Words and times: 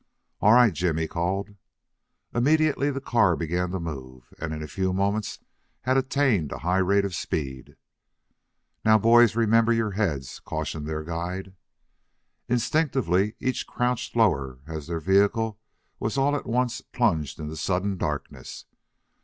"All 0.39 0.53
right, 0.53 0.73
Jim," 0.73 0.97
he 0.97 1.07
called. 1.07 1.53
Immediately 2.33 2.89
the 2.89 2.99
car 2.99 3.35
began 3.35 3.69
to 3.69 3.79
move 3.79 4.33
and 4.39 4.51
in 4.51 4.63
a 4.63 4.67
few 4.67 4.93
moments 4.93 5.37
had 5.81 5.95
attained 5.95 6.51
a 6.51 6.57
high 6.65 6.79
rate 6.79 7.05
of 7.05 7.13
speed. 7.13 7.75
"Now, 8.83 8.97
boys, 8.97 9.35
remember 9.35 9.71
your 9.71 9.91
heads," 9.91 10.39
cautioned 10.39 10.87
their 10.87 11.03
guide. 11.03 11.53
Instinctively 12.49 13.35
each 13.39 13.67
crouched 13.67 14.15
lower 14.15 14.57
as 14.65 14.87
their 14.87 14.99
vehicle 14.99 15.59
was 15.99 16.17
all 16.17 16.35
at 16.35 16.47
once 16.47 16.81
plunged 16.81 17.39
into 17.39 17.55
sudden 17.55 17.95
darkness. 17.97 18.65